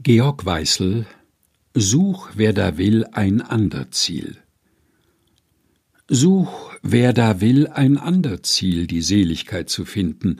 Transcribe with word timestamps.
Georg 0.00 0.46
Weißel 0.46 1.06
Such, 1.74 2.30
wer 2.36 2.52
da 2.52 2.78
will, 2.78 3.04
ein 3.14 3.40
ander 3.40 3.90
Ziel. 3.90 4.36
Such, 6.06 6.76
wer 6.82 7.12
da 7.12 7.40
will, 7.40 7.66
ein 7.66 7.98
ander 7.98 8.44
Ziel, 8.44 8.86
die 8.86 9.02
Seligkeit 9.02 9.68
zu 9.68 9.84
finden. 9.84 10.38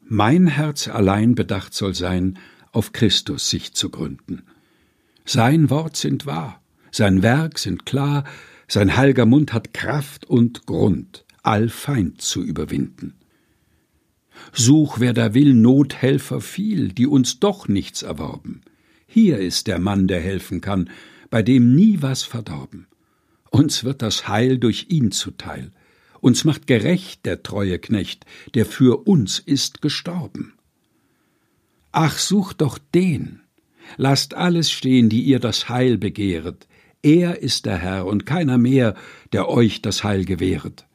Mein 0.00 0.46
Herz 0.46 0.88
allein 0.88 1.34
bedacht 1.34 1.74
soll 1.74 1.94
sein, 1.94 2.38
auf 2.72 2.92
Christus 2.92 3.50
sich 3.50 3.74
zu 3.74 3.90
gründen. 3.90 4.44
Sein 5.26 5.68
Wort 5.68 5.98
sind 5.98 6.24
wahr, 6.24 6.62
sein 6.90 7.22
Werk 7.22 7.58
sind 7.58 7.84
klar, 7.84 8.24
sein 8.68 8.96
heilger 8.96 9.26
Mund 9.26 9.52
hat 9.52 9.74
Kraft 9.74 10.24
und 10.24 10.64
Grund, 10.64 11.26
all 11.42 11.68
Feind 11.68 12.22
zu 12.22 12.42
überwinden. 12.42 13.12
Such, 14.54 14.98
wer 14.98 15.12
da 15.12 15.34
will, 15.34 15.52
Nothelfer 15.52 16.40
viel, 16.40 16.88
die 16.88 17.06
uns 17.06 17.38
doch 17.38 17.68
nichts 17.68 18.00
erworben. 18.00 18.62
Hier 19.06 19.38
ist 19.38 19.66
der 19.66 19.78
Mann, 19.78 20.08
der 20.08 20.20
helfen 20.20 20.60
kann, 20.60 20.90
bei 21.30 21.42
dem 21.42 21.74
nie 21.74 21.98
was 22.00 22.22
verdorben. 22.22 22.86
Uns 23.50 23.84
wird 23.84 24.02
das 24.02 24.28
Heil 24.28 24.58
durch 24.58 24.86
ihn 24.88 25.12
zuteil. 25.12 25.70
Uns 26.20 26.44
macht 26.44 26.66
gerecht 26.66 27.26
der 27.26 27.42
treue 27.42 27.78
Knecht, 27.78 28.24
der 28.54 28.66
für 28.66 29.06
uns 29.06 29.38
ist 29.38 29.82
gestorben. 29.82 30.54
Ach, 31.92 32.18
sucht 32.18 32.60
doch 32.60 32.78
den. 32.94 33.40
Lasst 33.96 34.34
alles 34.34 34.70
stehen, 34.70 35.08
die 35.08 35.22
ihr 35.22 35.38
das 35.38 35.68
Heil 35.68 35.98
begehret. 35.98 36.66
Er 37.02 37.42
ist 37.42 37.66
der 37.66 37.76
Herr 37.76 38.06
und 38.06 38.26
keiner 38.26 38.58
mehr, 38.58 38.94
der 39.32 39.48
euch 39.48 39.82
das 39.82 40.02
Heil 40.02 40.24
gewähret. 40.24 40.86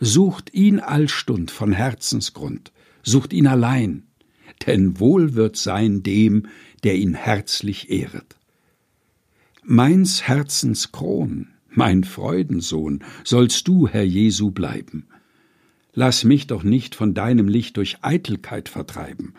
Sucht 0.00 0.52
ihn 0.52 0.80
allstund 0.80 1.50
von 1.50 1.72
Herzensgrund, 1.72 2.72
sucht 3.02 3.32
ihn 3.32 3.46
allein, 3.46 4.02
denn 4.66 5.00
wohl 5.00 5.34
wird 5.34 5.56
sein 5.56 6.02
dem, 6.02 6.46
der 6.82 6.96
ihn 6.96 7.14
herzlich 7.14 7.90
ehret. 7.90 8.36
Meins 9.62 10.22
Herzens 10.22 10.92
Kron, 10.92 11.48
mein 11.70 12.04
Freudensohn, 12.04 13.02
sollst 13.24 13.66
du, 13.66 13.88
Herr 13.88 14.04
Jesu, 14.04 14.50
bleiben. 14.50 15.06
Lass 15.94 16.24
mich 16.24 16.46
doch 16.46 16.64
nicht 16.64 16.94
von 16.94 17.14
deinem 17.14 17.48
Licht 17.48 17.76
durch 17.76 17.98
Eitelkeit 18.02 18.68
vertreiben. 18.68 19.34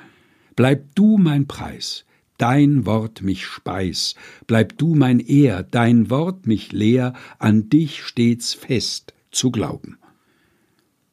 Bleib 0.56 0.96
du 0.96 1.18
mein 1.18 1.48
Preis, 1.48 2.06
dein 2.38 2.86
Wort 2.86 3.22
mich 3.22 3.46
speis, 3.46 4.16
bleib 4.48 4.78
du 4.78 4.96
mein 4.96 5.20
Ehr, 5.20 5.64
dein 5.64 6.10
Wort 6.10 6.48
mich 6.48 6.72
lehr, 6.72 7.14
an 7.40 7.70
dich 7.70 8.04
stets 8.04 8.54
fest 8.54 9.14
zu 9.32 9.52
glauben. 9.52 9.98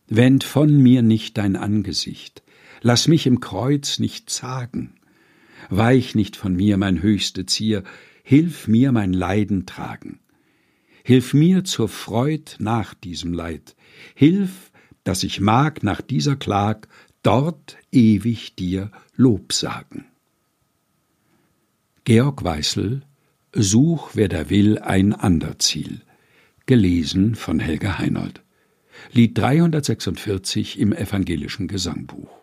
Wend 0.08 0.44
von 0.44 0.76
mir 0.76 1.02
nicht 1.02 1.38
dein 1.38 1.56
Angesicht, 1.56 2.42
lass 2.82 3.08
mich 3.08 3.26
im 3.26 3.40
Kreuz 3.40 3.98
nicht 3.98 4.28
zagen, 4.28 4.94
Weich 5.70 6.14
nicht 6.14 6.36
von 6.36 6.54
mir, 6.54 6.76
mein 6.76 7.02
höchste 7.02 7.46
Zier, 7.46 7.82
hilf 8.22 8.68
mir 8.68 8.92
mein 8.92 9.12
Leiden 9.12 9.66
tragen. 9.66 10.20
Hilf 11.04 11.34
mir 11.34 11.64
zur 11.64 11.88
Freud 11.88 12.56
nach 12.58 12.94
diesem 12.94 13.32
Leid, 13.32 13.74
hilf, 14.14 14.70
dass 15.04 15.22
ich 15.22 15.40
mag 15.40 15.82
nach 15.82 16.00
dieser 16.00 16.36
Klag 16.36 16.88
dort 17.22 17.76
ewig 17.90 18.54
dir 18.54 18.90
Lob 19.16 19.52
sagen. 19.52 20.04
Georg 22.04 22.44
Weißel 22.44 23.02
Such, 23.54 24.10
wer 24.14 24.28
da 24.28 24.48
will, 24.48 24.78
ein 24.78 25.12
ander 25.12 25.58
Ziel. 25.58 26.00
Gelesen 26.64 27.34
von 27.34 27.58
Helga 27.58 27.98
Heinold. 27.98 28.42
Lied 29.12 29.36
346 29.36 30.78
im 30.78 30.92
Evangelischen 30.92 31.68
Gesangbuch. 31.68 32.40